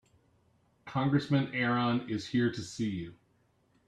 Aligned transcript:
Congressman 0.87 1.53
Aaron 1.53 2.09
is 2.09 2.25
here 2.29 2.51
to 2.51 2.61
see 2.63 2.89
you. 2.89 3.13